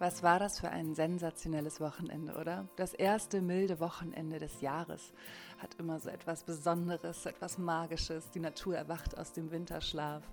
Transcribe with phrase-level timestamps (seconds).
[0.00, 2.66] Was war das für ein sensationelles Wochenende, oder?
[2.76, 5.12] Das erste milde Wochenende des Jahres
[5.58, 8.30] hat immer so etwas Besonderes, etwas Magisches.
[8.30, 10.24] Die Natur erwacht aus dem Winterschlaf.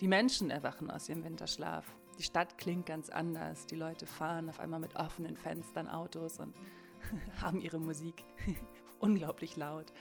[0.00, 1.84] Die Menschen erwachen aus ihrem Winterschlaf.
[2.18, 3.66] Die Stadt klingt ganz anders.
[3.66, 6.54] Die Leute fahren auf einmal mit offenen Fenstern Autos und
[7.42, 8.24] haben ihre Musik
[9.00, 9.92] unglaublich laut.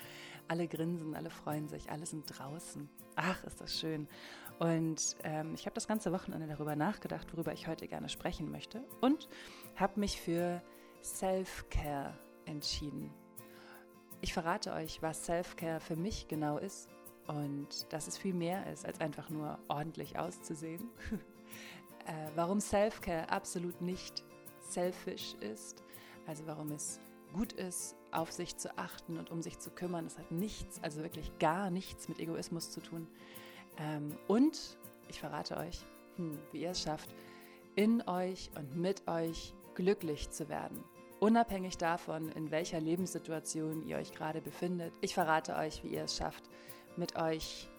[0.48, 2.90] Alle grinsen, alle freuen sich, alle sind draußen.
[3.18, 4.08] Ach, ist das schön.
[4.60, 8.84] Und ähm, ich habe das ganze Wochenende darüber nachgedacht, worüber ich heute gerne sprechen möchte.
[9.00, 9.30] Und
[9.78, 10.62] habe mich für
[11.02, 12.14] Self-Care
[12.46, 13.10] entschieden.
[14.20, 16.90] Ich verrate euch, was Self-Care für mich genau ist
[17.28, 20.90] und dass es viel mehr ist, als einfach nur ordentlich auszusehen.
[22.06, 24.26] äh, warum Self-Care absolut nicht
[24.60, 25.84] selfish ist,
[26.28, 27.00] also warum es
[27.32, 30.04] gut ist, auf sich zu achten und um sich zu kümmern.
[30.04, 33.08] Das hat nichts, also wirklich gar nichts mit Egoismus zu tun.
[33.78, 37.10] Ähm, und ich verrate euch, hm, wie ihr es schafft,
[37.76, 40.84] in euch und mit euch glücklich zu werden.
[41.20, 44.94] Unabhängig davon, in welcher Lebenssituation ihr euch gerade befindet.
[45.02, 46.44] Ich verrate euch, wie ihr es schafft,
[46.96, 47.70] mit euch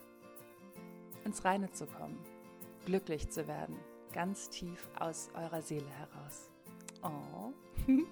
[1.25, 2.19] ins Reine zu kommen,
[2.85, 3.77] glücklich zu werden,
[4.13, 6.49] ganz tief aus eurer Seele heraus.
[7.03, 7.51] Oh.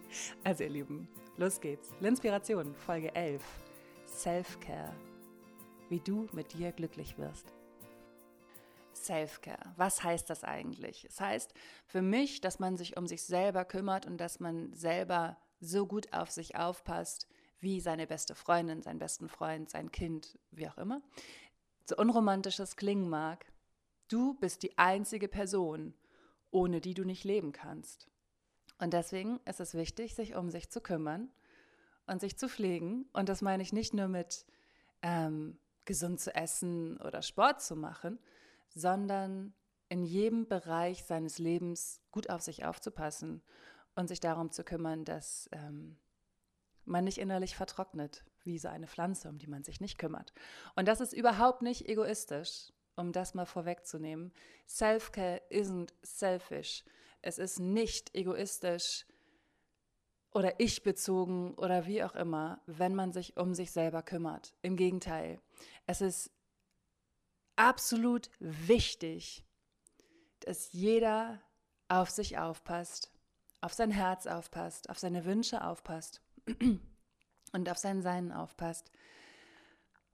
[0.44, 1.92] Also ihr Lieben, los geht's.
[2.02, 3.44] L'Inspiration, Folge 11.
[4.08, 4.94] Self-Care.
[5.90, 7.54] Wie du mit dir glücklich wirst.
[9.06, 9.74] Self-Care.
[9.76, 11.06] Was heißt das eigentlich?
[11.06, 11.54] Es heißt
[11.86, 16.14] für mich, dass man sich um sich selber kümmert und dass man selber so gut
[16.14, 17.28] auf sich aufpasst,
[17.60, 21.02] wie seine beste Freundin, seinen besten Freund, sein Kind, wie auch immer.
[21.86, 23.46] So unromantisch es klingen mag,
[24.08, 25.94] du bist die einzige Person,
[26.52, 28.08] ohne die du nicht leben kannst.
[28.80, 31.30] Und deswegen ist es wichtig, sich um sich zu kümmern
[32.08, 33.10] und sich zu pflegen.
[33.12, 34.46] Und das meine ich nicht nur mit
[35.02, 38.20] ähm, gesund zu essen oder Sport zu machen,
[38.70, 39.54] sondern
[39.90, 43.42] in jedem Bereich seines Lebens gut auf sich aufzupassen
[43.96, 45.98] und sich darum zu kümmern, dass ähm,
[46.86, 50.34] man nicht innerlich vertrocknet, wie so eine Pflanze, um die man sich nicht kümmert.
[50.76, 54.32] Und das ist überhaupt nicht egoistisch, um das mal vorwegzunehmen.
[54.68, 56.84] Self-Care isn't selfish.
[57.22, 59.06] Es ist nicht egoistisch
[60.32, 64.54] oder ich-bezogen oder wie auch immer, wenn man sich um sich selber kümmert.
[64.62, 65.40] Im Gegenteil,
[65.86, 66.32] es ist
[67.60, 69.46] absolut wichtig,
[70.40, 71.42] dass jeder
[71.90, 73.12] auf sich aufpasst,
[73.60, 76.22] auf sein Herz aufpasst, auf seine Wünsche aufpasst
[77.52, 78.90] und auf sein Sein aufpasst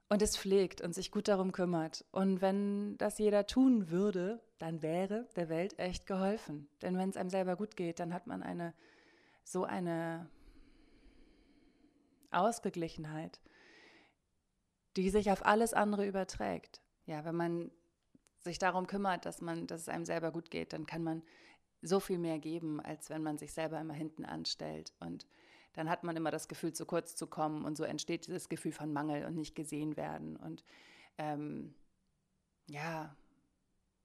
[0.08, 2.04] und es pflegt und sich gut darum kümmert.
[2.10, 6.68] Und wenn das jeder tun würde, dann wäre der Welt echt geholfen.
[6.82, 8.74] Denn wenn es einem selber gut geht, dann hat man eine
[9.44, 10.28] so eine
[12.32, 13.40] Ausgeglichenheit,
[14.96, 16.80] die sich auf alles andere überträgt.
[17.06, 17.70] Ja, wenn man
[18.40, 21.22] sich darum kümmert, dass man, dass es einem selber gut geht, dann kann man
[21.82, 24.94] so viel mehr geben, als wenn man sich selber immer hinten anstellt.
[25.00, 25.26] Und
[25.74, 28.72] dann hat man immer das Gefühl, zu kurz zu kommen und so entsteht dieses Gefühl
[28.72, 30.36] von Mangel und nicht gesehen werden.
[30.36, 30.64] Und
[31.18, 31.74] ähm,
[32.66, 33.14] ja,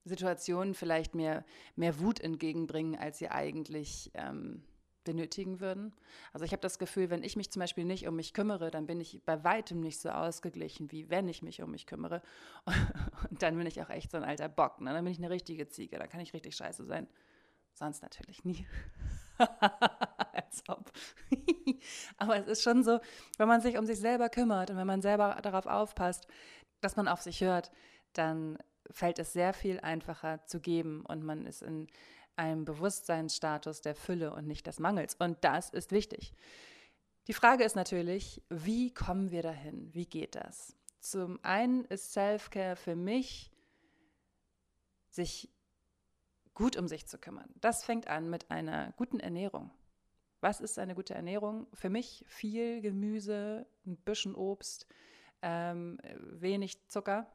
[0.04, 1.46] Situationen vielleicht mehr,
[1.76, 4.64] mehr Wut entgegenbringen, als sie eigentlich ähm,
[5.04, 5.94] benötigen würden.
[6.34, 8.86] Also ich habe das Gefühl, wenn ich mich zum Beispiel nicht um mich kümmere, dann
[8.86, 12.22] bin ich bei weitem nicht so ausgeglichen, wie wenn ich mich um mich kümmere.
[13.30, 14.82] Und dann bin ich auch echt so ein alter Bock.
[14.82, 14.92] Ne?
[14.94, 17.08] Dann bin ich eine richtige Ziege, da kann ich richtig scheiße sein.
[17.74, 18.68] Sonst natürlich nie.
[19.38, 20.92] Als ob.
[22.18, 23.00] Aber es ist schon so,
[23.38, 26.28] wenn man sich um sich selber kümmert und wenn man selber darauf aufpasst,
[26.82, 27.72] dass man auf sich hört,
[28.14, 28.58] dann
[28.90, 31.88] fällt es sehr viel einfacher zu geben und man ist in
[32.36, 35.16] einem Bewusstseinsstatus der Fülle und nicht des Mangels.
[35.16, 36.34] Und das ist wichtig.
[37.28, 39.94] Die Frage ist natürlich, wie kommen wir dahin?
[39.94, 40.76] Wie geht das?
[41.00, 43.52] Zum einen ist Self-Care für mich,
[45.10, 45.50] sich
[46.54, 47.50] gut um sich zu kümmern.
[47.60, 49.72] Das fängt an mit einer guten Ernährung.
[50.42, 51.68] Was ist eine gute Ernährung?
[51.74, 54.88] Für mich viel Gemüse, ein bisschen Obst,
[55.42, 57.32] ähm, wenig Zucker.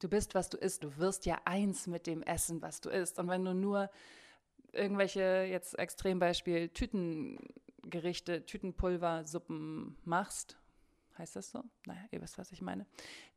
[0.00, 0.82] Du bist, was du isst.
[0.82, 3.18] Du wirst ja eins mit dem Essen, was du isst.
[3.20, 3.90] Und wenn du nur
[4.72, 10.58] irgendwelche, jetzt Extrembeispiel, Tütengerichte, Tütenpulversuppen machst,
[11.18, 11.62] heißt das so?
[11.86, 12.86] Naja, ihr wisst, was ich meine.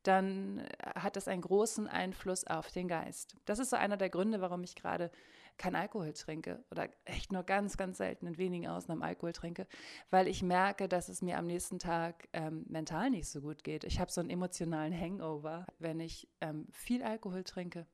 [0.03, 0.65] Dann
[0.95, 3.35] hat das einen großen Einfluss auf den Geist.
[3.45, 5.11] Das ist so einer der Gründe, warum ich gerade
[5.57, 9.67] kein Alkohol trinke oder echt nur ganz, ganz selten in wenigen Ausnahmen Alkohol trinke,
[10.09, 13.85] weil ich merke, dass es mir am nächsten Tag ähm, mental nicht so gut geht.
[13.85, 17.87] Ich habe so einen emotionalen Hangover, wenn ich ähm, viel Alkohol trinke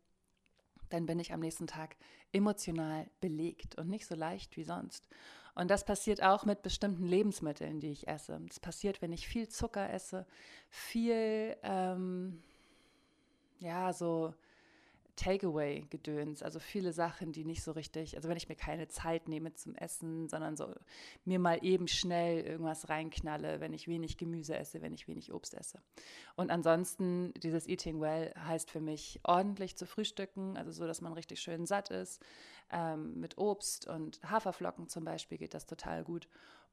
[0.93, 1.95] dann bin ich am nächsten Tag
[2.31, 5.07] emotional belegt und nicht so leicht wie sonst.
[5.53, 8.39] Und das passiert auch mit bestimmten Lebensmitteln, die ich esse.
[8.47, 10.25] Das passiert, wenn ich viel Zucker esse,
[10.69, 12.41] viel, ähm,
[13.59, 14.33] ja, so
[15.15, 19.53] Takeaway-Gedöns, also viele Sachen, die nicht so richtig, also wenn ich mir keine Zeit nehme
[19.53, 20.73] zum Essen, sondern so
[21.25, 25.53] mir mal eben schnell irgendwas reinknalle, wenn ich wenig Gemüse esse, wenn ich wenig Obst
[25.53, 25.79] esse.
[26.35, 31.13] Und ansonsten, dieses Eating Well heißt für mich ordentlich zu frühstücken, also so, dass man
[31.13, 32.21] richtig schön satt ist.
[32.71, 36.27] Ähm, mit Obst und Haferflocken zum Beispiel geht das total gut.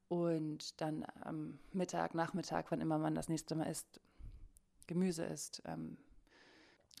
[0.07, 3.99] Und dann am Mittag, Nachmittag, wann immer man das nächste Mal isst,
[4.87, 5.61] Gemüse isst.
[5.65, 5.97] Ähm,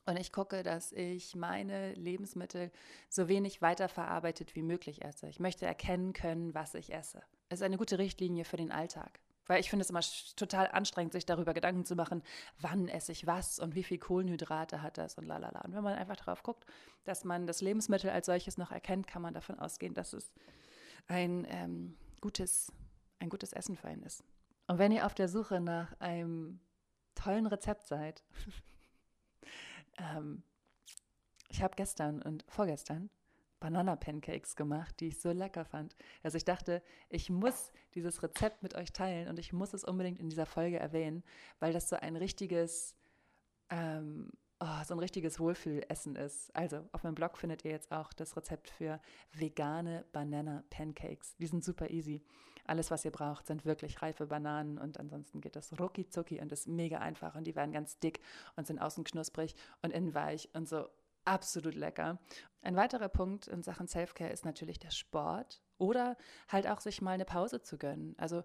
[0.09, 2.71] und ich gucke, dass ich meine Lebensmittel
[3.09, 5.27] so wenig weiterverarbeitet wie möglich esse.
[5.27, 7.21] Ich möchte erkennen können, was ich esse.
[7.49, 9.19] Es ist eine gute Richtlinie für den Alltag.
[9.45, 10.01] Weil ich finde es immer
[10.35, 12.23] total anstrengend, sich darüber Gedanken zu machen,
[12.59, 15.61] wann esse ich was und wie viel Kohlenhydrate hat das und lalala.
[15.61, 16.65] Und wenn man einfach darauf guckt,
[17.03, 20.33] dass man das Lebensmittel als solches noch erkennt, kann man davon ausgehen, dass es
[21.07, 22.71] ein, ähm, gutes,
[23.19, 24.23] ein gutes Essen für einen ist.
[24.65, 26.59] Und wenn ihr auf der Suche nach einem
[27.13, 28.23] tollen Rezept seid,
[29.99, 30.43] ähm,
[31.49, 33.09] ich habe gestern und vorgestern
[33.59, 35.95] Banana-Pancakes gemacht, die ich so lecker fand.
[36.23, 40.19] Also ich dachte, ich muss dieses Rezept mit euch teilen und ich muss es unbedingt
[40.19, 41.23] in dieser Folge erwähnen,
[41.59, 42.95] weil das so ein richtiges,
[43.69, 46.55] ähm, oh, so ein richtiges Wohlfühlessen ist.
[46.55, 49.01] Also auf meinem Blog findet ihr jetzt auch das Rezept für
[49.33, 51.35] vegane Banana-Pancakes.
[51.37, 52.23] Die sind super easy.
[52.69, 56.51] Alles, was ihr braucht, sind wirklich reife Bananen und ansonsten geht das rucki zucki und
[56.51, 58.19] ist mega einfach und die werden ganz dick
[58.55, 60.87] und sind außen knusprig und innen weich und so
[61.25, 62.19] absolut lecker.
[62.61, 66.15] Ein weiterer Punkt in Sachen Selfcare ist natürlich der Sport oder
[66.47, 68.13] halt auch sich mal eine Pause zu gönnen.
[68.19, 68.43] Also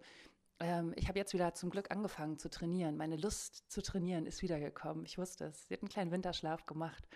[0.61, 2.97] ähm, ich habe jetzt wieder zum Glück angefangen zu trainieren.
[2.97, 5.05] Meine Lust zu trainieren ist wiedergekommen.
[5.05, 5.67] Ich wusste es.
[5.69, 7.07] Sie hat einen kleinen Winterschlaf gemacht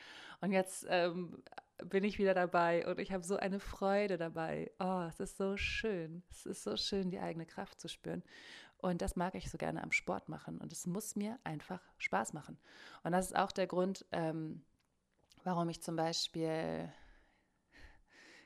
[0.40, 1.43] und jetzt ähm,
[1.85, 4.70] bin ich wieder dabei und ich habe so eine Freude dabei.
[4.79, 6.23] Oh, es ist so schön.
[6.31, 8.23] Es ist so schön, die eigene Kraft zu spüren.
[8.79, 10.58] Und das mag ich so gerne am Sport machen.
[10.58, 12.58] Und es muss mir einfach Spaß machen.
[13.02, 14.64] Und das ist auch der Grund, ähm,
[15.43, 16.93] warum ich zum Beispiel,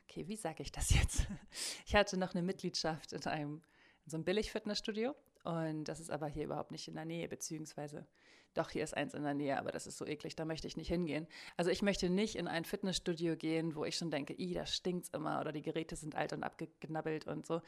[0.04, 1.26] okay, wie sage ich das jetzt?
[1.86, 3.62] Ich hatte noch eine Mitgliedschaft in einem
[4.04, 5.14] in so einem Billig-Fitnessstudio.
[5.44, 8.06] Und das ist aber hier überhaupt nicht in der Nähe, beziehungsweise
[8.54, 10.76] doch, hier ist eins in der Nähe, aber das ist so eklig, da möchte ich
[10.76, 11.26] nicht hingehen.
[11.56, 15.08] Also ich möchte nicht in ein Fitnessstudio gehen, wo ich schon denke, i, da stinkt's
[15.08, 17.62] immer oder die Geräte sind alt und abgeknabbelt und so.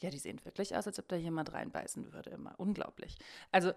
[0.00, 2.54] Ja, die sehen wirklich aus, als ob da jemand reinbeißen würde immer.
[2.58, 3.16] Unglaublich.
[3.50, 3.72] Also,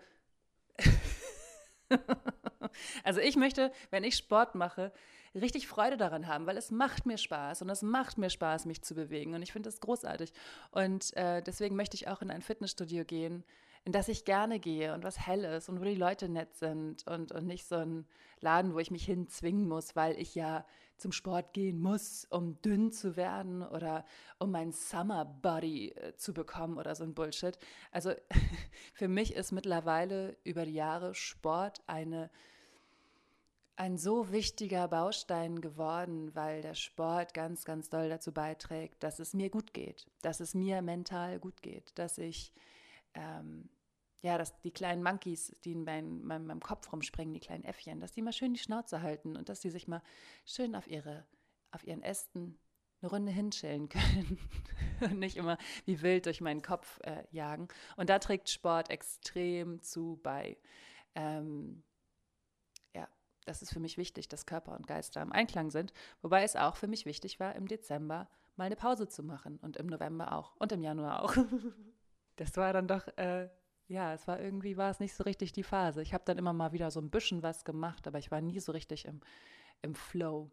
[3.04, 4.92] also ich möchte, wenn ich Sport mache,
[5.34, 8.82] richtig Freude daran haben, weil es macht mir Spaß und es macht mir Spaß, mich
[8.82, 10.34] zu bewegen und ich finde das großartig.
[10.72, 13.44] Und äh, deswegen möchte ich auch in ein Fitnessstudio gehen,
[13.84, 17.06] in das ich gerne gehe und was hell ist und wo die Leute nett sind
[17.08, 18.06] und, und nicht so ein
[18.40, 20.66] Laden, wo ich mich hinzwingen muss, weil ich ja
[20.98, 24.06] zum Sport gehen muss, um dünn zu werden oder
[24.38, 27.58] um mein Summer Body äh, zu bekommen oder so ein Bullshit.
[27.92, 28.14] Also
[28.94, 32.30] für mich ist mittlerweile über die Jahre Sport eine
[33.78, 39.34] ein so wichtiger Baustein geworden, weil der Sport ganz, ganz doll dazu beiträgt, dass es
[39.34, 42.54] mir gut geht, dass es mir mental gut geht, dass ich
[43.14, 43.70] ähm,
[44.22, 48.00] ja, dass die kleinen Monkeys, die in meinem, meinem, meinem Kopf rumspringen, die kleinen Äffchen,
[48.00, 50.04] dass die mal schön die Schnauze halten und dass die sich mal
[50.46, 51.26] schön auf ihre,
[51.72, 52.60] auf ihren Ästen
[53.02, 54.38] eine Runde hinschellen können
[55.02, 57.68] und nicht immer wie wild durch meinen Kopf äh, jagen.
[57.98, 60.58] Und da trägt Sport extrem zu bei.
[61.16, 61.84] Ähm,
[62.94, 63.08] ja,
[63.46, 65.94] das ist für mich wichtig, dass Körper und Geist da im Einklang sind.
[66.22, 69.78] Wobei es auch für mich wichtig war, im Dezember mal eine Pause zu machen und
[69.78, 71.36] im November auch und im Januar auch.
[72.42, 73.50] das war dann doch, äh,
[73.88, 76.02] ja, es war irgendwie, war es nicht so richtig die Phase.
[76.02, 78.60] Ich habe dann immer mal wieder so ein bisschen was gemacht, aber ich war nie
[78.60, 79.22] so richtig im,
[79.84, 80.50] im Flow.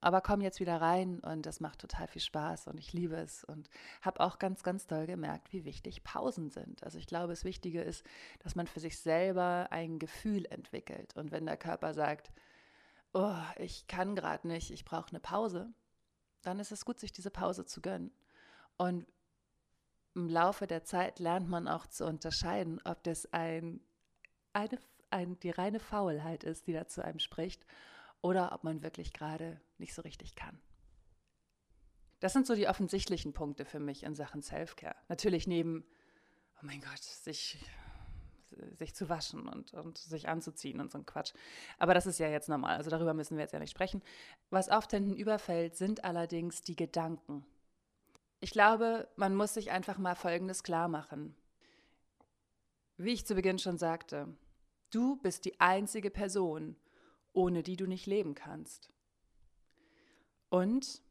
[0.00, 3.44] Aber komme jetzt wieder rein und das macht total viel Spaß und ich liebe es
[3.44, 3.70] und
[4.02, 6.82] habe auch ganz, ganz toll gemerkt, wie wichtig Pausen sind.
[6.82, 8.04] Also ich glaube, das Wichtige ist,
[8.40, 11.16] dass man für sich selber ein Gefühl entwickelt.
[11.16, 12.32] Und wenn der Körper sagt,
[13.14, 15.72] oh, ich kann gerade nicht, ich brauche eine Pause,
[16.42, 18.12] dann ist es gut, sich diese Pause zu gönnen.
[18.76, 19.06] Und
[20.14, 23.80] im Laufe der Zeit lernt man auch zu unterscheiden, ob das ein,
[24.52, 24.78] eine,
[25.10, 27.66] ein, die reine Faulheit ist, die da zu einem spricht,
[28.20, 30.60] oder ob man wirklich gerade nicht so richtig kann.
[32.20, 34.94] Das sind so die offensichtlichen Punkte für mich in Sachen Selfcare.
[35.08, 35.84] Natürlich neben,
[36.56, 37.58] oh mein Gott, sich,
[38.78, 41.32] sich zu waschen und, und sich anzuziehen und so ein Quatsch.
[41.78, 44.02] Aber das ist ja jetzt normal, also darüber müssen wir jetzt ja nicht sprechen.
[44.50, 47.44] Was oft hinten überfällt, sind allerdings die Gedanken.
[48.42, 51.36] Ich glaube, man muss sich einfach mal Folgendes klar machen.
[52.96, 54.36] Wie ich zu Beginn schon sagte,
[54.90, 56.74] du bist die einzige Person,
[57.32, 58.90] ohne die du nicht leben kannst.
[60.48, 61.02] Und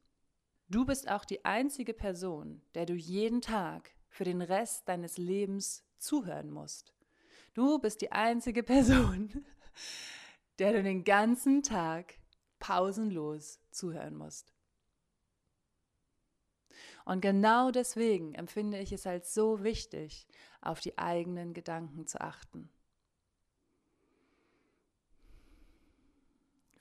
[0.68, 5.86] du bist auch die einzige Person, der du jeden Tag für den Rest deines Lebens
[6.00, 6.94] zuhören musst.
[7.54, 9.46] Du bist die einzige Person,
[10.60, 12.16] der du den ganzen Tag
[12.60, 14.52] pausenlos zuhören musst.
[17.12, 20.26] Und genau deswegen empfinde ich es als so wichtig,
[20.62, 22.70] auf die eigenen Gedanken zu achten.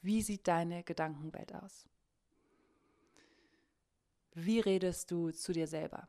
[0.02, 1.88] Wie sieht deine Gedankenwelt aus?
[4.32, 6.06] Wie redest du zu dir selber?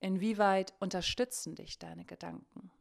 [0.00, 2.72] Inwieweit unterstützen dich deine Gedanken?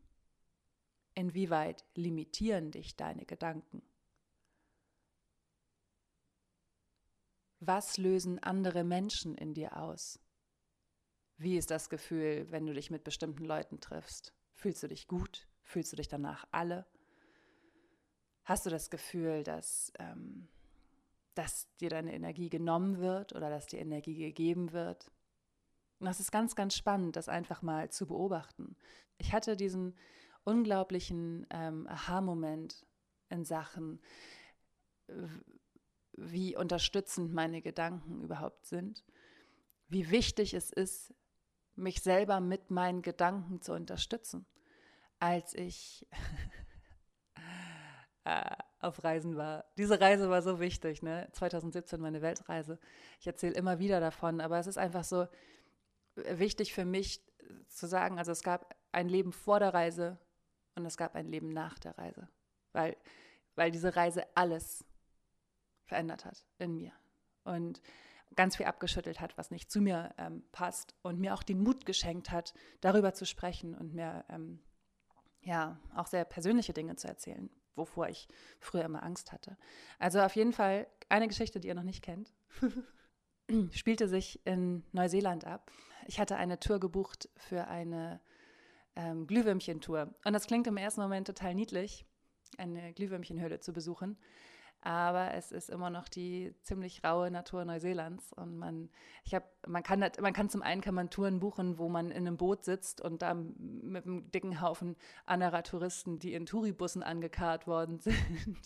[1.14, 3.84] Inwieweit limitieren dich deine Gedanken?
[7.68, 10.20] Was lösen andere Menschen in dir aus?
[11.38, 14.36] Wie ist das Gefühl, wenn du dich mit bestimmten Leuten triffst?
[14.54, 15.48] Fühlst du dich gut?
[15.64, 16.86] Fühlst du dich danach alle?
[18.44, 20.48] Hast du das Gefühl, dass, ähm,
[21.34, 25.12] dass dir deine Energie genommen wird oder dass dir Energie gegeben wird?
[25.98, 28.78] Und das ist ganz, ganz spannend, das einfach mal zu beobachten.
[29.18, 29.98] Ich hatte diesen
[30.44, 32.86] unglaublichen ähm, Aha-Moment
[33.30, 34.00] in Sachen,
[36.18, 39.04] wie unterstützend meine Gedanken überhaupt sind,
[39.88, 41.14] wie wichtig es ist,
[41.76, 44.46] mich selber mit meinen Gedanken zu unterstützen.
[45.20, 46.08] Als ich
[48.24, 49.66] äh, auf Reisen war.
[49.78, 51.28] Diese Reise war so wichtig, ne?
[51.32, 52.80] 2017 meine Weltreise.
[53.20, 55.28] Ich erzähle immer wieder davon, aber es ist einfach so
[56.16, 57.22] wichtig für mich
[57.68, 60.20] zu sagen, also es gab ein Leben vor der Reise
[60.76, 62.30] und es gab ein Leben nach der Reise,
[62.72, 62.96] weil,
[63.56, 64.86] weil diese Reise alles
[65.86, 66.92] verändert hat in mir
[67.44, 67.82] und
[68.36, 71.86] ganz viel abgeschüttelt hat, was nicht zu mir ähm, passt und mir auch den Mut
[71.86, 74.60] geschenkt hat, darüber zu sprechen und mir ähm,
[75.42, 78.28] ja auch sehr persönliche Dinge zu erzählen, wovor ich
[78.60, 79.58] früher immer Angst hatte.
[80.00, 82.34] Also auf jeden Fall eine Geschichte, die ihr noch nicht kennt,
[83.72, 85.72] spielte sich in Neuseeland ab.
[86.08, 88.20] Ich hatte eine Tour gebucht für eine
[88.96, 92.06] ähm, Glühwürmchen-Tour und das klingt im ersten Moment total niedlich,
[92.58, 94.18] eine Glühwürmchenhöhle zu besuchen
[94.86, 98.90] aber es ist immer noch die ziemlich raue Natur Neuseelands und man,
[99.24, 102.12] ich habe, man kann, das, man kann zum einen kann man Touren buchen, wo man
[102.12, 107.02] in einem Boot sitzt und da mit einem dicken Haufen anderer Touristen, die in Touribussen
[107.02, 108.60] angekarrt worden sind,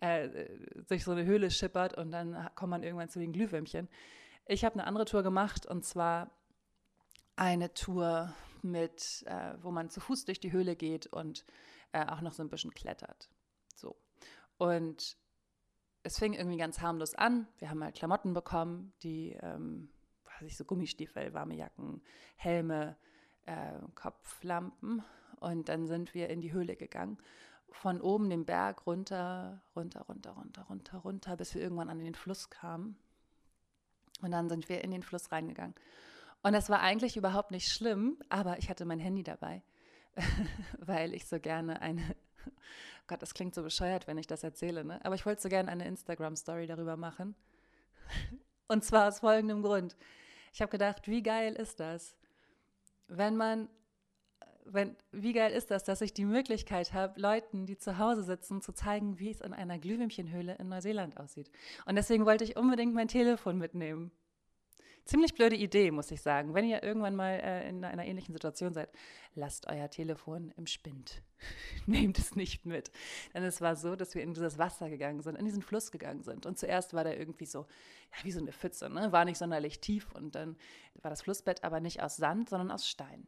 [0.00, 0.48] äh,
[0.88, 3.88] sich so eine Höhle schippert und dann kommt man irgendwann zu den Glühwürmchen.
[4.46, 6.32] Ich habe eine andere Tour gemacht und zwar
[7.36, 11.44] eine Tour mit, äh, wo man zu Fuß durch die Höhle geht und
[11.92, 13.30] äh, auch noch so ein bisschen klettert.
[13.76, 13.94] So.
[14.58, 15.16] Und
[16.02, 17.46] es fing irgendwie ganz harmlos an.
[17.58, 19.90] Wir haben halt Klamotten bekommen, die, ähm,
[20.24, 22.02] weiß ich, so Gummistiefel, warme Jacken,
[22.36, 22.96] Helme,
[23.46, 25.02] äh, Kopflampen.
[25.40, 27.18] Und dann sind wir in die Höhle gegangen.
[27.70, 32.14] Von oben den Berg runter, runter, runter, runter, runter, runter, bis wir irgendwann an den
[32.14, 32.96] Fluss kamen.
[34.22, 35.74] Und dann sind wir in den Fluss reingegangen.
[36.42, 39.62] Und das war eigentlich überhaupt nicht schlimm, aber ich hatte mein Handy dabei,
[40.78, 42.02] weil ich so gerne eine
[43.10, 45.04] Gott, das klingt so bescheuert, wenn ich das erzähle, ne?
[45.04, 47.34] Aber ich wollte so gerne eine Instagram-Story darüber machen.
[48.68, 49.96] Und zwar aus folgendem Grund.
[50.52, 52.16] Ich habe gedacht, wie geil ist das,
[53.08, 53.68] wenn man,
[54.64, 58.62] wenn, wie geil ist das, dass ich die Möglichkeit habe, Leuten, die zu Hause sitzen,
[58.62, 61.50] zu zeigen, wie es in einer Glühwürmchenhöhle in Neuseeland aussieht.
[61.86, 64.12] Und deswegen wollte ich unbedingt mein Telefon mitnehmen.
[65.04, 66.54] Ziemlich blöde Idee, muss ich sagen.
[66.54, 68.90] Wenn ihr irgendwann mal äh, in einer ähnlichen Situation seid,
[69.34, 71.22] lasst euer Telefon im Spind.
[71.86, 72.90] Nehmt es nicht mit.
[73.34, 76.22] Denn es war so, dass wir in dieses Wasser gegangen sind, in diesen Fluss gegangen
[76.22, 76.46] sind.
[76.46, 77.66] Und zuerst war der irgendwie so,
[78.12, 79.10] ja, wie so eine Pfütze, ne?
[79.12, 80.12] war nicht sonderlich tief.
[80.12, 80.56] Und dann
[81.02, 83.26] war das Flussbett aber nicht aus Sand, sondern aus Stein.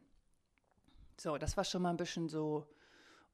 [1.19, 2.67] So, das war schon mal ein bisschen so,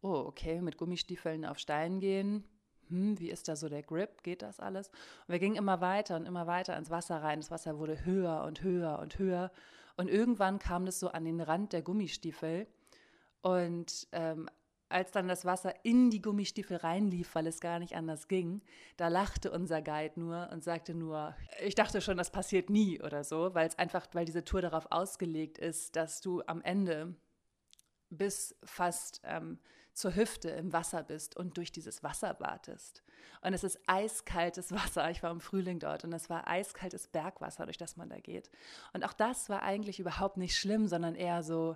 [0.01, 2.43] oh, okay, mit Gummistiefeln auf Stein gehen,
[2.89, 4.89] hm, wie ist da so der Grip, geht das alles?
[4.89, 7.39] Und wir gingen immer weiter und immer weiter ins Wasser rein.
[7.39, 9.51] Das Wasser wurde höher und höher und höher.
[9.97, 12.67] Und irgendwann kam das so an den Rand der Gummistiefel.
[13.41, 14.49] Und ähm,
[14.89, 18.61] als dann das Wasser in die Gummistiefel reinlief, weil es gar nicht anders ging,
[18.97, 23.23] da lachte unser Guide nur und sagte nur, ich dachte schon, das passiert nie oder
[23.23, 27.15] so, weil es einfach, weil diese Tour darauf ausgelegt ist, dass du am Ende
[28.09, 29.59] bis fast ähm,
[29.99, 33.03] zur Hüfte im Wasser bist und durch dieses Wasser wartest.
[33.41, 35.11] Und es ist eiskaltes Wasser.
[35.11, 38.49] Ich war im Frühling dort und es war eiskaltes Bergwasser, durch das man da geht.
[38.93, 41.75] Und auch das war eigentlich überhaupt nicht schlimm, sondern eher so,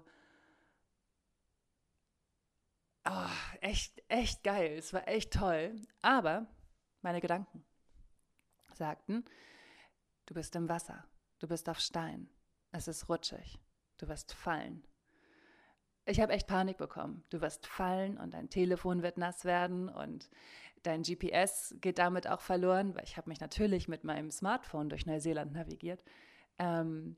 [3.06, 4.78] oh, echt, echt geil.
[4.78, 5.76] Es war echt toll.
[6.02, 6.48] Aber
[7.02, 7.66] meine Gedanken
[8.74, 9.26] sagten,
[10.28, 11.06] du bist im Wasser,
[11.40, 12.30] du bist auf Stein,
[12.72, 13.60] es ist rutschig,
[13.98, 14.88] du wirst fallen
[16.06, 17.24] ich habe echt Panik bekommen.
[17.30, 20.30] Du wirst fallen und dein Telefon wird nass werden und
[20.84, 25.06] dein GPS geht damit auch verloren, weil ich habe mich natürlich mit meinem Smartphone durch
[25.06, 26.04] Neuseeland navigiert.
[26.60, 27.16] Ähm,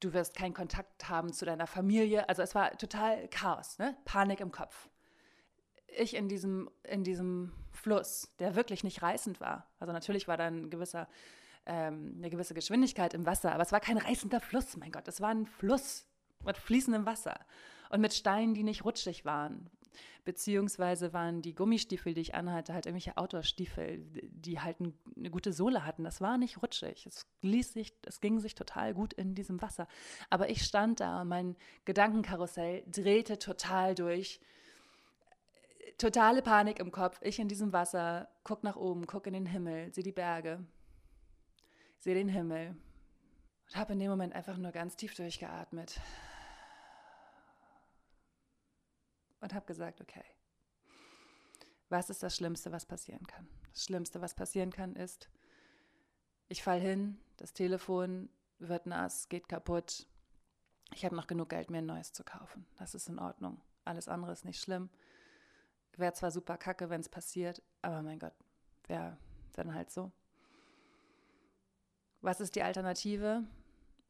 [0.00, 2.28] du wirst keinen Kontakt haben zu deiner Familie.
[2.28, 3.96] Also es war total Chaos, ne?
[4.04, 4.88] Panik im Kopf.
[5.98, 9.66] ich in diesem, in diesem Fluss, der wirklich nicht reißend war.
[9.78, 11.08] Also natürlich war da ein gewisser,
[11.64, 15.20] ähm, eine gewisse Geschwindigkeit im Wasser, aber es war kein reißender Fluss, mein Gott, es
[15.20, 16.06] war ein Fluss
[16.44, 17.38] mit fließendem Wasser
[17.90, 19.70] und mit Steinen, die nicht rutschig waren.
[20.24, 25.86] Beziehungsweise waren die Gummistiefel, die ich anhatte, halt irgendwelche Outdoor-Stiefel, die halt eine gute Sohle
[25.86, 26.02] hatten.
[26.02, 27.06] Das war nicht rutschig.
[27.06, 29.86] Es ließ sich, es ging sich total gut in diesem Wasser.
[30.28, 34.40] Aber ich stand da und mein Gedankenkarussell drehte total durch
[35.96, 37.20] totale Panik im Kopf.
[37.22, 40.66] Ich in diesem Wasser, guck nach oben, guck in den Himmel, sehe die Berge,
[42.00, 42.76] sehe den Himmel
[43.66, 46.00] und habe in dem Moment einfach nur ganz tief durchgeatmet
[49.40, 50.24] und habe gesagt, okay,
[51.88, 53.48] was ist das Schlimmste, was passieren kann?
[53.72, 55.30] Das Schlimmste, was passieren kann, ist,
[56.48, 60.06] ich falle hin, das Telefon wird nass, geht kaputt.
[60.94, 62.66] Ich habe noch genug Geld, mir ein neues zu kaufen.
[62.78, 63.60] Das ist in Ordnung.
[63.84, 64.88] Alles andere ist nicht schlimm.
[65.96, 68.34] Wäre zwar super kacke, wenn es passiert, aber mein Gott,
[68.86, 69.16] wäre
[69.54, 70.12] dann halt so.
[72.26, 73.44] Was ist die Alternative?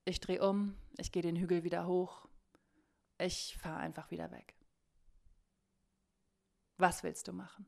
[0.06, 2.26] Ich drehe um, ich gehe den Hügel wieder hoch,
[3.18, 4.54] ich fahre einfach wieder weg.
[6.78, 7.66] Was willst du machen?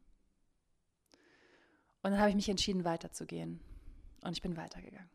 [2.02, 3.60] Und dann habe ich mich entschieden, weiterzugehen.
[4.24, 5.10] Und ich bin weitergegangen.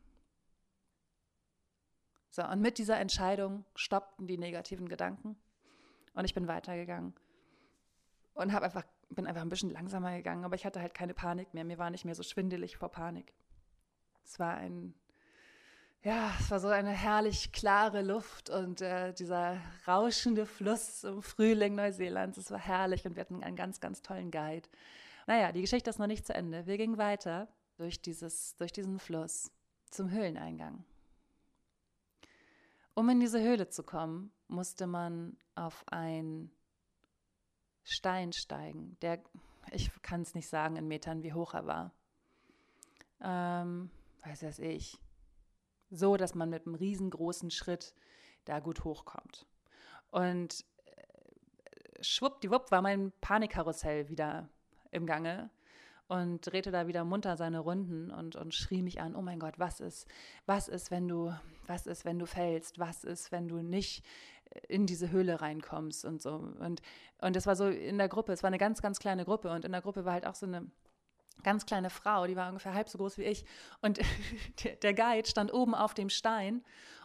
[2.30, 5.36] So, und mit dieser Entscheidung stoppten die negativen Gedanken.
[6.14, 7.12] Und ich bin weitergegangen.
[8.34, 11.54] Und habe einfach bin einfach ein bisschen langsamer gegangen, aber ich hatte halt keine Panik
[11.54, 11.64] mehr.
[11.64, 13.34] Mir war nicht mehr so schwindelig vor Panik.
[14.22, 14.94] Es war ein,
[16.04, 19.58] ja, es war so eine herrlich klare Luft und äh, dieser
[19.88, 22.36] rauschende Fluss im Frühling Neuseelands.
[22.36, 24.68] Es war herrlich und wir hatten einen ganz, ganz tollen Guide.
[25.26, 26.66] Naja, die Geschichte ist noch nicht zu Ende.
[26.66, 29.50] Wir gingen weiter durch, dieses, durch diesen Fluss
[29.90, 30.84] zum Höhleneingang.
[32.92, 36.50] Um in diese Höhle zu kommen, musste man auf ein
[37.82, 38.98] Stein steigen.
[39.00, 39.22] Der,
[39.72, 41.92] ich kann es nicht sagen in Metern, wie hoch er war.
[43.22, 43.90] Ähm,
[44.22, 45.00] weiß das ich.
[45.90, 47.94] So, dass man mit einem riesengroßen Schritt
[48.44, 49.46] da gut hochkommt.
[50.10, 54.48] Und äh, schwuppdiwupp war mein Panikkarussell wieder
[54.90, 55.50] im Gange
[56.06, 59.58] und drehte da wieder munter seine Runden und, und schrie mich an, oh mein Gott,
[59.58, 60.06] was ist,
[60.46, 61.34] was ist, wenn du,
[61.66, 64.04] was ist, wenn du fällst, was ist, wenn du nicht
[64.68, 66.34] in diese Höhle reinkommst und so.
[66.34, 66.82] Und,
[67.20, 69.64] und das war so in der Gruppe, es war eine ganz, ganz kleine Gruppe und
[69.64, 70.70] in der Gruppe war halt auch so eine
[71.42, 73.44] ganz kleine Frau, die war ungefähr halb so groß wie ich.
[73.80, 74.00] Und
[74.82, 76.62] der Guide stand oben auf dem Stein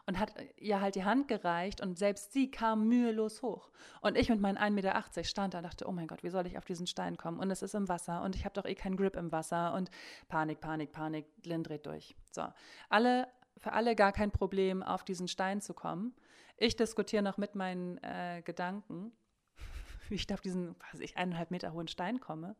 [0.10, 3.70] und hat ihr halt die Hand gereicht und selbst sie kam mühelos hoch.
[4.02, 6.48] Und ich mit meinen 1,80 Meter stand da und dachte, oh mein Gott, wie soll
[6.48, 7.40] ich auf diesen Stein kommen?
[7.40, 9.92] Und es ist im Wasser und ich habe doch eh keinen Grip im Wasser und
[10.28, 12.16] Panik, Panik, Panik, Lynn dreht durch.
[12.32, 12.44] So,
[12.90, 16.16] alle, für alle gar kein Problem, auf diesen Stein zu kommen.
[16.58, 19.12] Ich diskutiere noch mit meinen äh, Gedanken,
[20.10, 22.56] wie ich da auf diesen, weiß ich, eineinhalb Meter hohen Stein komme,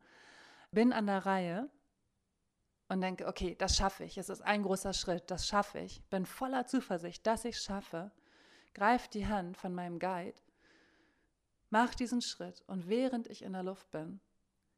[0.70, 1.70] bin an der Reihe
[2.88, 4.18] und denke, okay, das schaffe ich.
[4.18, 6.02] Es ist ein großer Schritt, das schaffe ich.
[6.10, 8.10] Bin voller Zuversicht, dass ich es schaffe.
[8.74, 10.40] Greif die Hand von meinem Guide,
[11.70, 14.20] mach diesen Schritt und während ich in der Luft bin,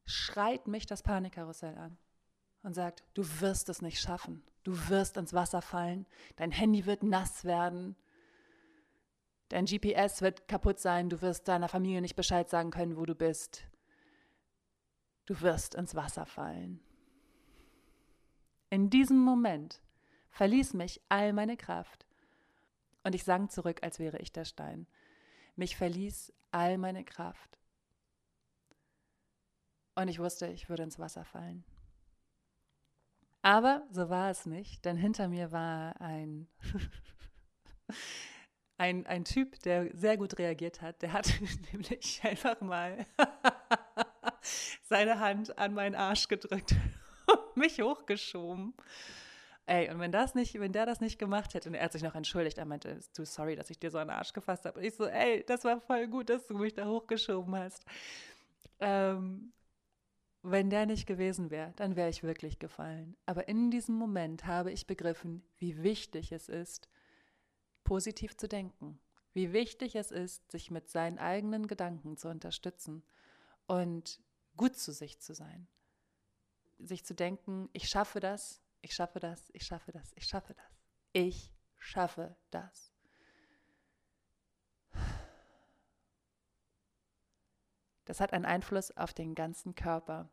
[0.04, 1.98] schreit mich das Panikkarussell an
[2.62, 4.42] und sagt, du wirst es nicht schaffen.
[4.62, 7.96] Du wirst ins Wasser fallen, dein Handy wird nass werden,
[9.52, 13.14] Dein GPS wird kaputt sein, du wirst deiner Familie nicht Bescheid sagen können, wo du
[13.14, 13.64] bist.
[15.32, 16.78] Du wirst ins Wasser fallen.
[18.68, 19.80] In diesem Moment
[20.28, 22.04] verließ mich all meine Kraft
[23.02, 24.86] und ich sank zurück, als wäre ich der Stein.
[25.56, 27.58] Mich verließ all meine Kraft.
[29.94, 31.64] Und ich wusste, ich würde ins Wasser fallen.
[33.40, 36.46] Aber so war es nicht, denn hinter mir war ein
[38.76, 41.00] ein, ein Typ, der sehr gut reagiert hat.
[41.00, 41.32] Der hat
[41.72, 43.06] nämlich einfach mal
[44.92, 46.74] seine Hand an meinen Arsch gedrückt
[47.26, 48.74] und mich hochgeschoben.
[49.64, 52.02] Ey, und wenn das nicht, wenn der das nicht gemacht hätte, und er hat sich
[52.02, 54.78] noch entschuldigt, er meinte, du sorry, dass ich dir so einen Arsch gefasst habe.
[54.78, 57.86] Und ich so, ey, das war voll gut, dass du mich da hochgeschoben hast.
[58.80, 59.54] Ähm,
[60.42, 63.16] wenn der nicht gewesen wäre, dann wäre ich wirklich gefallen.
[63.24, 66.90] Aber in diesem Moment habe ich begriffen, wie wichtig es ist,
[67.82, 68.98] positiv zu denken,
[69.32, 73.04] wie wichtig es ist, sich mit seinen eigenen Gedanken zu unterstützen
[73.66, 74.20] und
[74.56, 75.66] gut zu sich zu sein.
[76.78, 80.72] Sich zu denken, ich schaffe das, ich schaffe das, ich schaffe das, ich schaffe das.
[81.12, 82.92] Ich schaffe das.
[88.04, 90.28] Das hat einen Einfluss auf den ganzen Körper.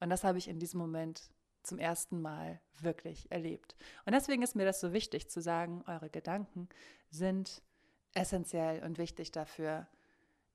[0.00, 3.76] Und das habe ich in diesem Moment zum ersten Mal wirklich erlebt.
[4.04, 6.68] Und deswegen ist mir das so wichtig zu sagen, eure Gedanken
[7.10, 7.62] sind
[8.14, 9.88] essentiell und wichtig dafür,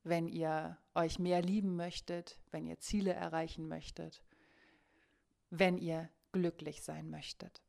[0.03, 4.23] wenn ihr euch mehr lieben möchtet, wenn ihr Ziele erreichen möchtet,
[5.49, 7.61] wenn ihr glücklich sein möchtet.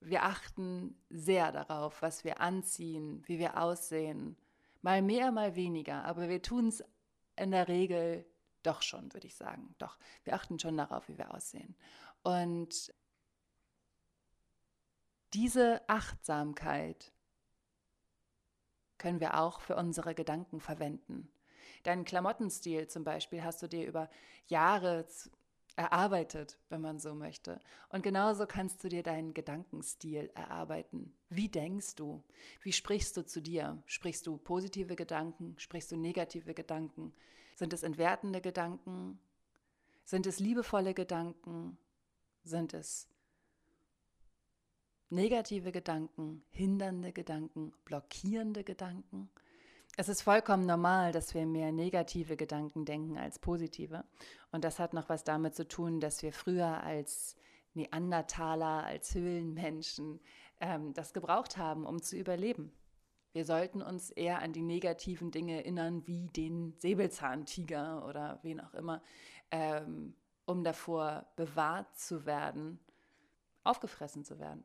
[0.00, 4.36] Wir achten sehr darauf, was wir anziehen, wie wir aussehen,
[4.82, 6.84] mal mehr, mal weniger, aber wir tun es
[7.36, 8.26] in der Regel
[8.62, 9.74] doch schon, würde ich sagen.
[9.78, 11.76] Doch, wir achten schon darauf, wie wir aussehen.
[12.22, 12.92] Und
[15.32, 17.12] diese Achtsamkeit
[18.98, 21.28] können wir auch für unsere Gedanken verwenden.
[21.82, 24.10] Deinen Klamottenstil zum Beispiel hast du dir über
[24.46, 25.06] Jahre
[25.76, 27.60] erarbeitet, wenn man so möchte.
[27.90, 31.14] Und genauso kannst du dir deinen Gedankenstil erarbeiten.
[31.28, 32.24] Wie denkst du?
[32.62, 33.82] Wie sprichst du zu dir?
[33.86, 35.54] Sprichst du positive Gedanken?
[35.58, 37.12] Sprichst du negative Gedanken?
[37.54, 39.18] Sind es entwertende Gedanken?
[40.04, 41.76] Sind es liebevolle Gedanken?
[42.42, 43.08] Sind es
[45.10, 49.30] negative Gedanken, hindernde Gedanken, blockierende Gedanken?
[49.96, 54.04] Es ist vollkommen normal, dass wir mehr negative Gedanken denken als positive.
[54.52, 57.36] Und das hat noch was damit zu tun, dass wir früher als
[57.72, 60.20] Neandertaler, als Höhlenmenschen
[60.60, 62.72] ähm, das gebraucht haben, um zu überleben.
[63.32, 68.72] Wir sollten uns eher an die negativen Dinge erinnern, wie den Säbelzahntiger oder wen auch
[68.74, 69.02] immer,
[69.50, 70.14] ähm,
[70.46, 72.80] um davor bewahrt zu werden,
[73.62, 74.64] aufgefressen zu werden.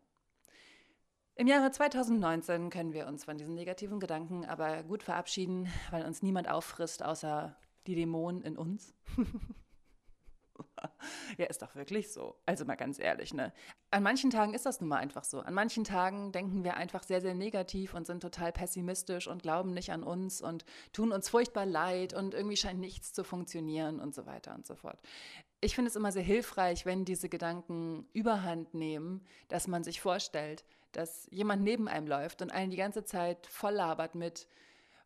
[1.35, 6.21] Im Jahre 2019 können wir uns von diesen negativen Gedanken aber gut verabschieden, weil uns
[6.21, 7.55] niemand auffrisst, außer
[7.87, 8.93] die Dämonen in uns.
[11.37, 12.35] ja, ist doch wirklich so.
[12.45, 13.53] Also mal ganz ehrlich, ne?
[13.89, 15.39] An manchen Tagen ist das nun mal einfach so.
[15.39, 19.73] An manchen Tagen denken wir einfach sehr, sehr negativ und sind total pessimistisch und glauben
[19.73, 24.13] nicht an uns und tun uns furchtbar leid und irgendwie scheint nichts zu funktionieren und
[24.13, 24.99] so weiter und so fort.
[25.59, 30.63] Ich finde es immer sehr hilfreich, wenn diese Gedanken überhand nehmen, dass man sich vorstellt,
[30.91, 34.47] dass jemand neben einem läuft und einen die ganze Zeit voll labert mit,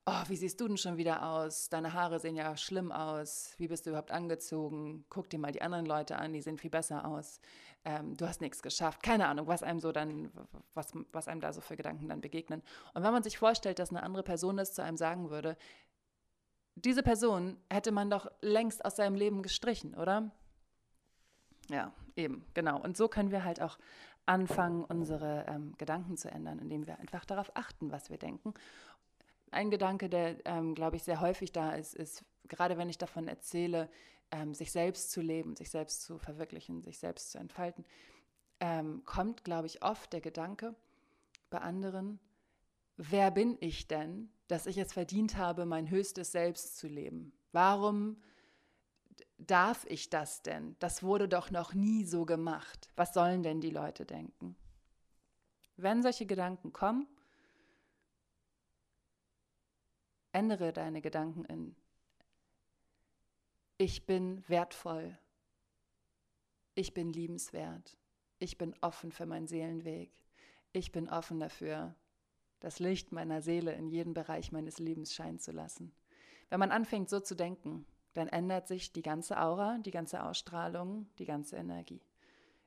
[0.06, 1.70] oh, wie siehst du denn schon wieder aus?
[1.70, 3.56] Deine Haare sehen ja schlimm aus.
[3.58, 5.06] Wie bist du überhaupt angezogen?
[5.10, 7.40] Guck dir mal die anderen Leute an, die sehen viel besser aus.
[7.84, 9.02] Ähm, du hast nichts geschafft.
[9.04, 10.32] Keine Ahnung, was einem so dann,
[10.74, 12.62] was, was einem da so für Gedanken dann begegnen.
[12.94, 15.58] Und wenn man sich vorstellt, dass eine andere Person das zu einem sagen würde,
[16.76, 20.32] diese Person hätte man doch längst aus seinem Leben gestrichen, oder?
[21.70, 22.80] Ja, eben, genau.
[22.82, 23.78] Und so können wir halt auch
[24.26, 28.54] anfangen, unsere ähm, Gedanken zu ändern, indem wir einfach darauf achten, was wir denken.
[29.52, 33.28] Ein Gedanke, der, ähm, glaube ich, sehr häufig da ist, ist, gerade wenn ich davon
[33.28, 33.90] erzähle,
[34.32, 37.86] ähm, sich selbst zu leben, sich selbst zu verwirklichen, sich selbst zu entfalten,
[38.60, 40.76] ähm, kommt, glaube ich, oft der Gedanke
[41.50, 42.20] bei anderen,
[42.98, 47.34] wer bin ich denn, dass ich es verdient habe, mein höchstes Selbst zu leben?
[47.52, 48.18] Warum
[49.38, 50.76] darf ich das denn?
[50.80, 52.90] Das wurde doch noch nie so gemacht.
[52.96, 54.56] Was sollen denn die Leute denken?
[55.78, 57.08] Wenn solche Gedanken kommen,
[60.32, 61.76] ändere deine Gedanken in
[63.78, 65.18] ich bin wertvoll,
[66.76, 67.98] ich bin liebenswert,
[68.40, 70.12] ich bin offen für meinen Seelenweg,
[70.72, 71.94] ich bin offen dafür,
[72.62, 75.94] das Licht meiner Seele in jeden Bereich meines Lebens scheinen zu lassen.
[76.50, 81.08] Wenn man anfängt so zu denken, dann ändert sich die ganze Aura, die ganze Ausstrahlung,
[81.20, 82.02] die ganze Energie.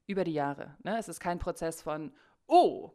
[0.06, 0.76] Über die Jahre.
[0.84, 0.96] Ne?
[0.98, 2.12] Es ist kein Prozess von,
[2.46, 2.92] oh,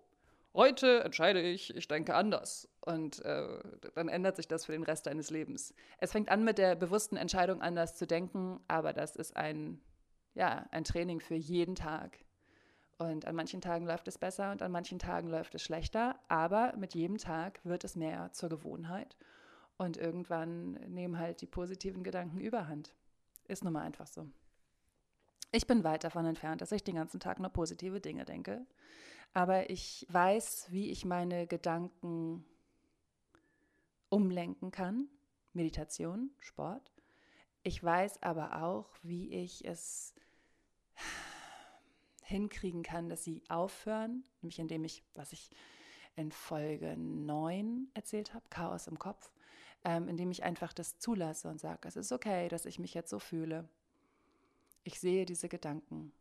[0.54, 2.70] heute entscheide ich, ich denke anders.
[2.82, 3.60] Und äh,
[3.96, 5.74] dann ändert sich das für den Rest deines Lebens.
[5.98, 9.82] Es fängt an mit der bewussten Entscheidung, anders zu denken, aber das ist ein,
[10.36, 12.20] ja, ein Training für jeden Tag.
[13.00, 16.74] Und an manchen Tagen läuft es besser und an manchen Tagen läuft es schlechter, aber
[16.78, 19.18] mit jedem Tag wird es mehr zur Gewohnheit.
[19.78, 22.94] Und irgendwann nehmen halt die positiven Gedanken überhand.
[23.48, 24.28] Ist nun mal einfach so.
[25.52, 28.66] Ich bin weit davon entfernt, dass ich den ganzen Tag nur positive Dinge denke.
[29.34, 32.46] Aber ich weiß, wie ich meine Gedanken
[34.10, 35.08] umlenken kann.
[35.54, 36.92] Meditation, Sport.
[37.64, 40.14] Ich weiß aber auch, wie ich es
[42.24, 45.50] hinkriegen kann, dass sie aufhören, nämlich indem ich, was ich
[46.16, 49.32] in Folge 9 erzählt habe, Chaos im Kopf,
[49.84, 53.10] ähm, indem ich einfach das zulasse und sage, es ist okay, dass ich mich jetzt
[53.10, 53.68] so fühle.
[54.84, 56.12] Ich sehe diese Gedanken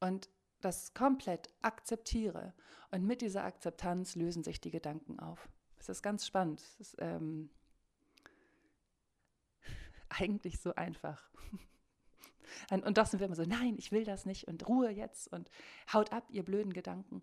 [0.00, 0.28] und
[0.60, 2.52] das komplett akzeptiere.
[2.90, 5.48] Und mit dieser Akzeptanz lösen sich die Gedanken auf.
[5.78, 6.60] Es ist ganz spannend.
[6.60, 7.50] Es ist ähm,
[10.08, 11.30] eigentlich so einfach.
[12.70, 15.50] Und doch sind wir immer so, nein, ich will das nicht und Ruhe jetzt und
[15.92, 17.22] haut ab, ihr blöden Gedanken.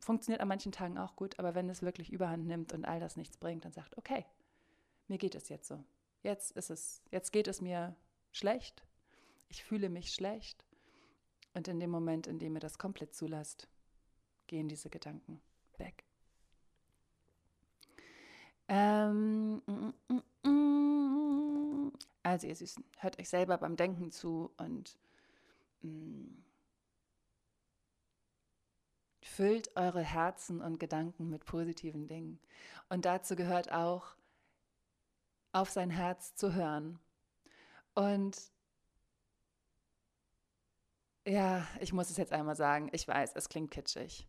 [0.00, 3.16] Funktioniert an manchen Tagen auch gut, aber wenn es wirklich überhand nimmt und all das
[3.16, 4.26] nichts bringt, dann sagt, okay,
[5.08, 5.82] mir geht es jetzt so.
[6.22, 7.96] Jetzt ist es, jetzt geht es mir
[8.32, 8.84] schlecht.
[9.48, 10.64] Ich fühle mich schlecht.
[11.54, 13.68] Und in dem Moment, in dem ihr das komplett zulasst,
[14.46, 15.40] gehen diese Gedanken
[15.78, 16.04] weg.
[18.68, 21.92] Ähm, mm, mm, mm.
[22.22, 24.98] also ihr Süßen, hört euch selber beim Denken zu und
[29.22, 32.40] füllt eure Herzen und Gedanken mit positiven Dingen.
[32.88, 34.16] Und dazu gehört auch,
[35.58, 36.98] auf sein Herz zu hören.
[37.94, 38.36] Und
[41.26, 44.28] ja, ich muss es jetzt einmal sagen, ich weiß, es klingt kitschig.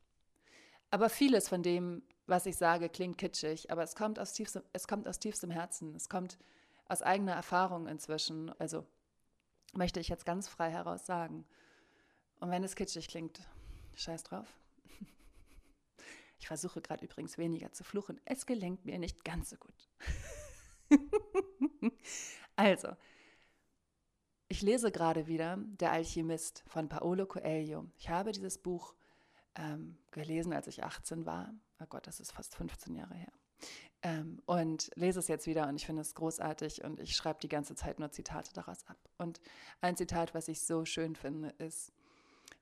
[0.92, 4.88] Aber vieles von dem, was ich sage, klingt kitschig, aber es kommt aus tiefstem, es
[4.88, 5.96] kommt aus tiefstem Herzen.
[5.96, 6.40] Es kommt
[6.86, 8.50] aus eigener Erfahrung inzwischen.
[8.60, 8.86] Also
[9.74, 11.46] möchte ich jetzt ganz frei heraus sagen.
[12.40, 13.40] Und wenn es kitschig klingt,
[13.96, 14.48] scheiß drauf.
[16.42, 18.22] Ich versuche gerade übrigens weniger zu fluchen.
[18.24, 19.90] Es gelingt mir nicht ganz so gut.
[22.56, 22.90] also,
[24.48, 27.86] ich lese gerade wieder Der Alchemist von Paolo Coelho.
[27.98, 28.96] Ich habe dieses Buch
[29.56, 31.54] ähm, gelesen, als ich 18 war.
[31.82, 33.32] Oh Gott, das ist fast 15 Jahre her.
[34.02, 37.50] Ähm, und lese es jetzt wieder und ich finde es großartig und ich schreibe die
[37.50, 38.98] ganze Zeit nur Zitate daraus ab.
[39.18, 39.42] Und
[39.82, 41.92] ein Zitat, was ich so schön finde, ist,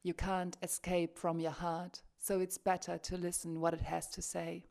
[0.04, 4.22] You can't escape from your heart, so it's better to listen what it has to
[4.22, 4.64] say.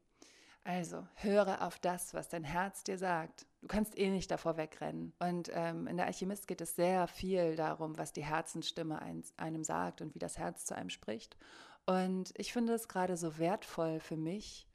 [0.67, 3.47] Also höre auf das, was dein Herz dir sagt.
[3.61, 5.13] Du kannst eh nicht davor wegrennen.
[5.21, 9.63] Und ähm, in der Alchemist geht es sehr viel darum, was die Herzensstimme ein, einem
[9.63, 11.37] sagt und wie das Herz zu einem spricht.
[11.85, 14.67] Und ich finde es gerade so wertvoll für mich,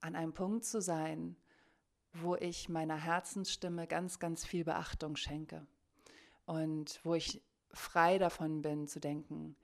[0.00, 1.36] an einem Punkt zu sein,
[2.14, 5.66] wo ich meiner Herzensstimme ganz, ganz viel Beachtung schenke.
[6.46, 9.56] Und wo ich frei davon bin zu denken,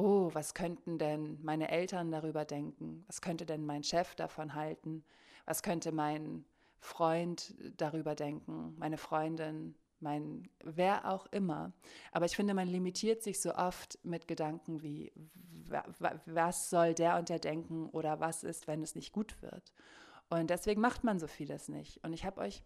[0.00, 3.04] oh, was könnten denn meine Eltern darüber denken?
[3.06, 5.04] Was könnte denn mein Chef davon halten?
[5.46, 6.44] Was könnte mein
[6.80, 11.72] Freund darüber denken, meine Freundin, mein wer auch immer.
[12.10, 15.12] Aber ich finde, man limitiert sich so oft mit Gedanken wie,
[16.24, 19.72] was soll der und der denken oder was ist, wenn es nicht gut wird.
[20.30, 22.02] Und deswegen macht man so vieles nicht.
[22.02, 22.62] Und ich habe euch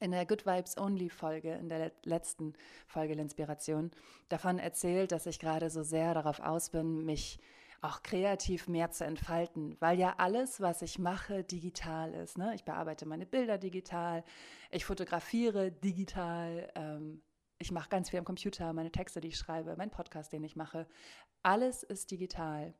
[0.00, 2.54] in der Good Vibes Only Folge, in der letzten
[2.86, 3.90] Folge der Inspiration,
[4.28, 7.38] davon erzählt, dass ich gerade so sehr darauf aus bin, mich
[7.82, 12.38] auch kreativ mehr zu entfalten, weil ja alles, was ich mache, digital ist.
[12.38, 12.54] Ne?
[12.54, 14.24] Ich bearbeite meine Bilder digital,
[14.70, 17.22] ich fotografiere digital, ähm,
[17.58, 20.56] ich mache ganz viel am Computer, meine Texte, die ich schreibe, mein Podcast, den ich
[20.56, 20.86] mache.
[21.42, 22.74] Alles ist digital.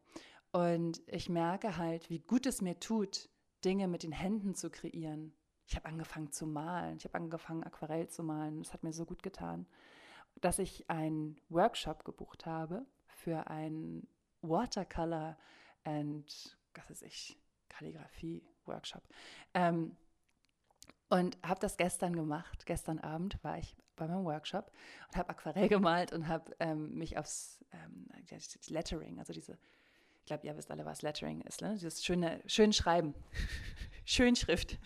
[0.52, 3.28] Und ich merke halt, wie gut es mir tut,
[3.64, 5.34] Dinge mit den Händen zu kreieren.
[5.72, 8.62] Ich habe angefangen zu malen, ich habe angefangen Aquarell zu malen.
[8.62, 9.64] Das hat mir so gut getan,
[10.42, 14.06] dass ich einen Workshop gebucht habe für ein
[14.42, 15.38] Watercolor
[15.84, 17.38] and, was weiß ich,
[17.70, 19.02] Kalligrafie Workshop.
[19.54, 19.96] Ähm,
[21.08, 22.66] und habe das gestern gemacht.
[22.66, 24.70] Gestern Abend war ich bei meinem Workshop
[25.08, 28.10] und habe Aquarell gemalt und habe ähm, mich aufs ähm,
[28.68, 29.56] Lettering, also diese,
[30.22, 31.74] ich glaube, ihr wisst alle, was Lettering ist, ne?
[31.74, 33.12] dieses schöne, schön Schreiben.
[34.04, 34.78] Schönschrift.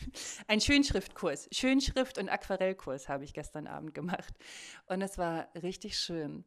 [0.48, 1.48] Ein Schönschriftkurs.
[1.52, 4.34] Schönschrift- und Aquarellkurs habe ich gestern Abend gemacht.
[4.86, 6.44] Und es war richtig schön.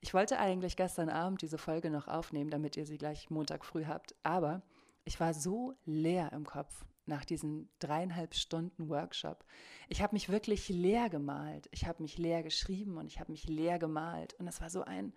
[0.00, 3.86] Ich wollte eigentlich gestern Abend diese Folge noch aufnehmen, damit ihr sie gleich Montag früh
[3.86, 4.62] habt, aber
[5.04, 9.44] ich war so leer im Kopf nach diesen dreieinhalb Stunden Workshop.
[9.88, 11.68] Ich habe mich wirklich leer gemalt.
[11.72, 14.34] Ich habe mich leer geschrieben und ich habe mich leer gemalt.
[14.34, 15.12] Und es war so ein,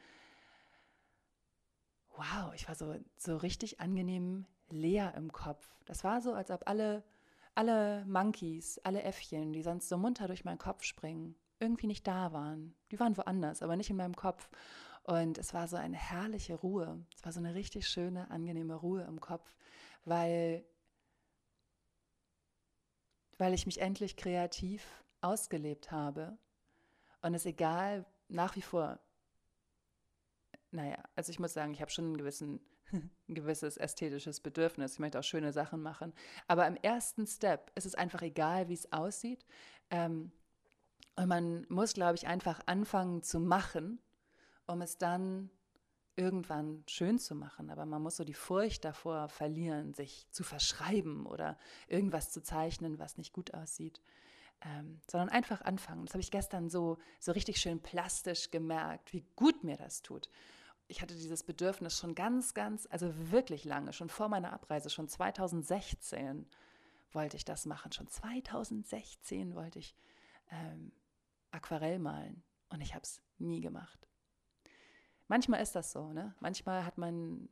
[2.16, 5.76] wow, ich war so, so richtig angenehm leer im Kopf.
[5.86, 7.04] Das war so, als ob alle,
[7.56, 12.34] alle Monkeys, alle Äffchen, die sonst so munter durch meinen Kopf springen, irgendwie nicht da
[12.34, 12.76] waren.
[12.92, 14.50] Die waren woanders, aber nicht in meinem Kopf.
[15.04, 17.04] Und es war so eine herrliche Ruhe.
[17.16, 19.56] Es war so eine richtig schöne, angenehme Ruhe im Kopf,
[20.06, 20.64] weil,
[23.38, 26.38] weil ich mich endlich kreativ ausgelebt habe.
[27.22, 29.00] Und es egal, nach wie vor,
[30.72, 34.94] naja, also ich muss sagen, ich habe schon gewissen, ein gewisses ästhetisches Bedürfnis.
[34.94, 36.14] Ich möchte auch schöne Sachen machen.
[36.48, 39.46] Aber im ersten Step ist es einfach egal, wie es aussieht.
[39.90, 40.32] Ähm,
[41.16, 44.00] und man muss, glaube ich, einfach anfangen zu machen,
[44.66, 45.50] um es dann
[46.16, 47.70] irgendwann schön zu machen.
[47.70, 51.58] Aber man muss so die Furcht davor verlieren, sich zu verschreiben oder
[51.88, 54.02] irgendwas zu zeichnen, was nicht gut aussieht.
[54.64, 56.06] Ähm, sondern einfach anfangen.
[56.06, 60.30] Das habe ich gestern so, so richtig schön plastisch gemerkt, wie gut mir das tut.
[60.88, 65.08] Ich hatte dieses Bedürfnis schon ganz, ganz, also wirklich lange, schon vor meiner Abreise, schon
[65.08, 66.48] 2016
[67.14, 67.92] wollte ich das machen.
[67.92, 69.96] Schon 2016 wollte ich
[70.50, 70.92] ähm,
[71.52, 74.08] Aquarell malen und ich habe es nie gemacht.
[75.28, 76.36] Manchmal ist das so, ne?
[76.40, 77.50] Manchmal hat man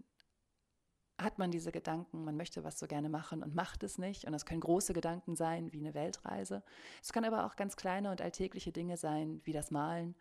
[1.22, 4.26] hat man diese Gedanken, man möchte was so gerne machen und macht es nicht.
[4.26, 6.64] Und das können große Gedanken sein, wie eine Weltreise.
[7.02, 10.16] Es kann aber auch ganz kleine und alltägliche Dinge sein, wie das Malen.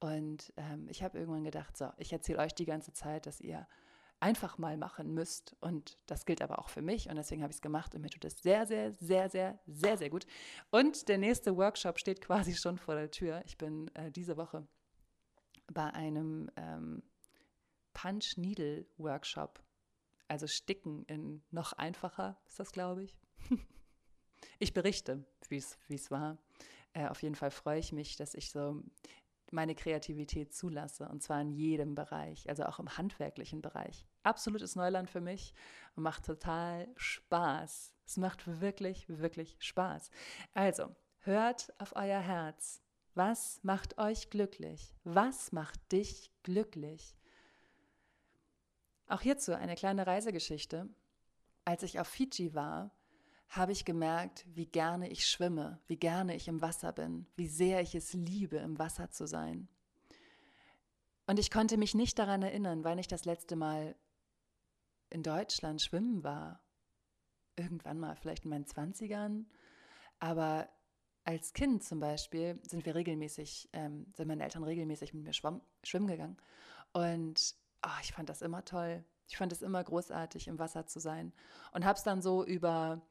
[0.00, 3.66] Und ähm, ich habe irgendwann gedacht, so, ich erzähle euch die ganze Zeit, dass ihr
[4.22, 5.56] einfach mal machen müsst.
[5.60, 8.08] Und das gilt aber auch für mich und deswegen habe ich es gemacht und mir
[8.08, 10.26] tut es sehr, sehr, sehr, sehr, sehr, sehr gut.
[10.70, 13.42] Und der nächste Workshop steht quasi schon vor der Tür.
[13.44, 14.66] Ich bin äh, diese Woche
[15.72, 17.02] bei einem ähm,
[17.94, 19.60] Punch-Needle-Workshop,
[20.28, 23.18] also Sticken in noch einfacher ist das, glaube ich.
[24.58, 26.38] ich berichte, wie es war.
[26.94, 28.82] Äh, auf jeden Fall freue ich mich, dass ich so
[29.52, 34.06] meine Kreativität zulasse und zwar in jedem Bereich, also auch im handwerklichen Bereich.
[34.22, 35.54] Absolutes Neuland für mich
[35.96, 37.92] und macht total Spaß.
[38.06, 40.10] Es macht wirklich, wirklich Spaß.
[40.54, 42.82] Also, hört auf euer Herz.
[43.14, 44.94] Was macht euch glücklich?
[45.04, 47.16] Was macht dich glücklich?
[49.06, 50.88] Auch hierzu eine kleine Reisegeschichte.
[51.64, 52.90] Als ich auf Fiji war,
[53.52, 57.82] habe ich gemerkt, wie gerne ich schwimme, wie gerne ich im Wasser bin, wie sehr
[57.82, 59.68] ich es liebe, im Wasser zu sein.
[61.26, 63.94] Und ich konnte mich nicht daran erinnern, wann ich das letzte Mal
[65.10, 66.64] in Deutschland schwimmen war.
[67.54, 69.46] Irgendwann mal, vielleicht in meinen Zwanzigern.
[70.18, 70.70] Aber
[71.24, 75.60] als Kind zum Beispiel sind wir regelmäßig, ähm, sind meine Eltern regelmäßig mit mir schwamm,
[75.84, 76.38] schwimmen gegangen.
[76.94, 79.04] Und oh, ich fand das immer toll.
[79.28, 81.34] Ich fand es immer großartig, im Wasser zu sein.
[81.72, 83.02] Und habe es dann so über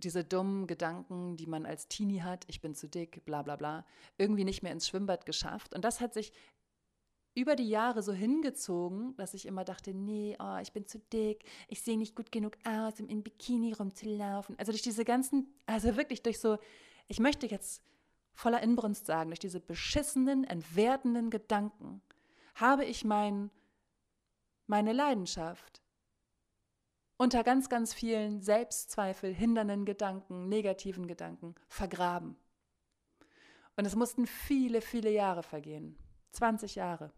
[0.00, 3.84] diese dummen Gedanken, die man als Teenie hat, ich bin zu dick, bla bla bla,
[4.18, 5.74] irgendwie nicht mehr ins Schwimmbad geschafft.
[5.74, 6.32] Und das hat sich
[7.34, 11.44] über die Jahre so hingezogen, dass ich immer dachte, nee, oh, ich bin zu dick,
[11.68, 14.58] ich sehe nicht gut genug aus, um in Bikini rumzulaufen.
[14.58, 16.58] Also durch diese ganzen, also wirklich durch so,
[17.06, 17.82] ich möchte jetzt
[18.32, 22.02] voller Inbrunst sagen, durch diese beschissenen, entwertenden Gedanken
[22.54, 23.50] habe ich mein,
[24.66, 25.80] meine Leidenschaft,
[27.20, 32.34] unter ganz, ganz vielen Selbstzweifel, hindernden Gedanken, negativen Gedanken vergraben.
[33.76, 35.98] Und es mussten viele, viele Jahre vergehen,
[36.30, 37.12] 20 Jahre,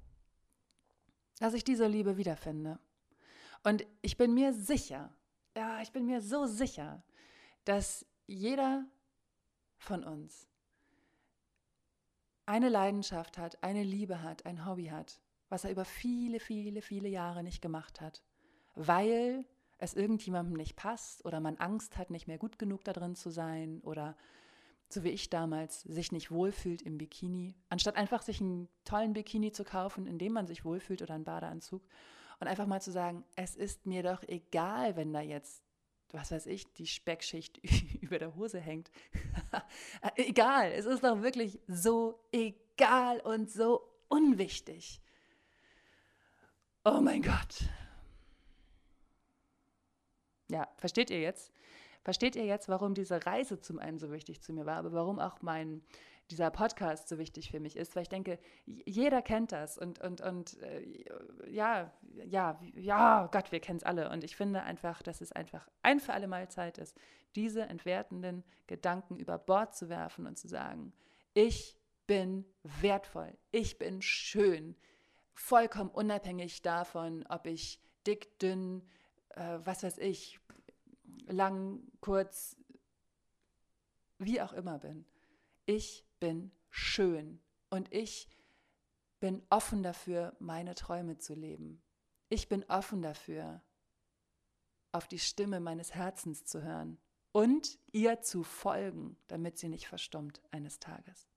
[1.39, 2.81] dass ich diese Liebe wiederfinde.
[3.63, 5.15] Und ich bin mir sicher,
[5.57, 7.05] ja, ich bin mir so sicher,
[7.65, 8.85] dass jeder
[9.79, 10.49] von uns
[12.45, 17.09] eine Leidenschaft hat, eine Liebe hat, ein Hobby hat, was er über viele, viele, viele
[17.09, 18.25] Jahre nicht gemacht hat,
[18.75, 19.45] weil
[19.83, 23.31] es irgendjemandem nicht passt oder man Angst hat, nicht mehr gut genug da drin zu
[23.31, 24.17] sein oder
[24.89, 29.51] so wie ich damals, sich nicht wohlfühlt im Bikini, anstatt einfach sich einen tollen Bikini
[29.51, 31.83] zu kaufen, in dem man sich wohlfühlt oder einen Badeanzug
[32.39, 35.65] und einfach mal zu sagen, es ist mir doch egal, wenn da jetzt,
[36.13, 37.59] was weiß ich, die Speckschicht
[38.01, 38.91] über der Hose hängt.
[40.17, 45.01] egal, es ist doch wirklich so egal und so unwichtig.
[46.85, 47.65] Oh mein Gott,
[50.53, 51.53] ja, versteht ihr jetzt?
[52.03, 55.21] Versteht ihr jetzt, warum diese Reise zum einen so wichtig zu mir war, aber warum
[55.21, 55.83] auch mein,
[56.31, 57.95] dieser Podcast so wichtig für mich ist?
[57.95, 61.05] Weil ich denke, jeder kennt das und, und, und äh,
[61.49, 61.93] ja,
[62.25, 64.11] ja, ja, Gott, wir kennen es alle.
[64.11, 66.97] Und ich finde einfach, dass es einfach ein für alle Mal Zeit ist,
[67.37, 70.93] diese entwertenden Gedanken über Bord zu werfen und zu sagen,
[71.35, 74.77] ich bin wertvoll, ich bin schön,
[75.35, 78.83] vollkommen unabhängig davon, ob ich dick, dünn,
[79.31, 80.41] äh, was weiß ich,
[81.27, 82.57] lang, kurz,
[84.19, 85.05] wie auch immer bin.
[85.67, 88.29] Ich bin schön und ich
[89.21, 91.83] bin offen dafür, meine Träume zu leben.
[92.29, 93.63] Ich bin offen dafür,
[94.91, 96.99] auf die Stimme meines Herzens zu hören
[97.33, 101.32] und ihr zu folgen, damit sie nicht verstummt eines Tages.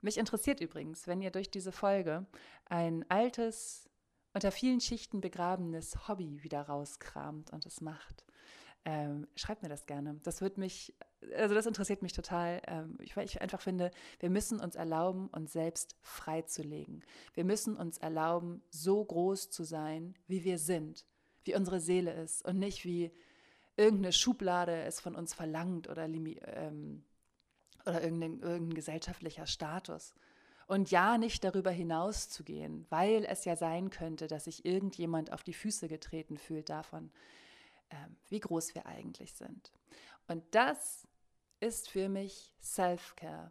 [0.00, 2.26] Mich interessiert übrigens, wenn ihr durch diese Folge
[2.66, 3.88] ein altes,
[4.32, 8.24] unter vielen Schichten begrabenes Hobby wieder rauskramt und es macht.
[8.84, 10.20] Ähm, schreibt mir das gerne.
[10.22, 10.94] Das wird mich,
[11.36, 15.52] also das interessiert mich total, ähm, weil ich einfach finde, wir müssen uns erlauben, uns
[15.52, 17.04] selbst freizulegen.
[17.34, 21.06] Wir müssen uns erlauben, so groß zu sein, wie wir sind,
[21.44, 23.10] wie unsere Seele ist und nicht wie
[23.76, 27.04] irgendeine Schublade es von uns verlangt oder ähm,
[27.88, 30.14] oder irgendein, irgendein gesellschaftlicher Status.
[30.66, 35.32] Und ja, nicht darüber hinaus zu gehen, weil es ja sein könnte, dass sich irgendjemand
[35.32, 37.10] auf die Füße getreten fühlt davon,
[37.90, 39.72] ähm, wie groß wir eigentlich sind.
[40.26, 41.08] Und das
[41.60, 43.50] ist für mich Self-Care.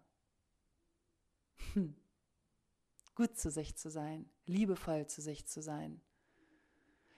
[1.74, 1.96] Hm.
[3.16, 6.00] Gut zu sich zu sein, liebevoll zu sich zu sein,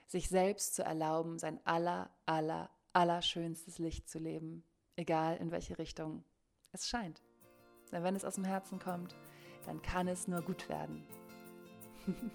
[0.06, 4.64] sich selbst zu erlauben, sein aller, aller, allerschönstes Licht zu leben,
[4.96, 6.24] egal in welche Richtung
[6.72, 7.22] es scheint.
[7.92, 9.16] Denn wenn es aus dem Herzen kommt,
[9.66, 11.04] dann kann es nur gut werden.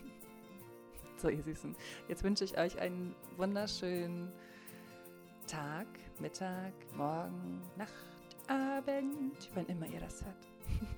[1.17, 1.75] so, ihr Süßen.
[2.07, 4.31] Jetzt wünsche ich euch einen wunderschönen
[5.47, 5.87] Tag,
[6.19, 7.91] Mittag, Morgen, Nacht,
[8.47, 10.47] Abend, wann immer ihr das hört.